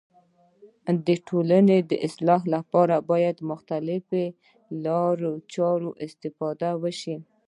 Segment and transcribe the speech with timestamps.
[1.05, 4.21] د ټولني د اصلاح لپاره باید د مختلیفو
[4.85, 7.15] لارو چارو استفاده وسي.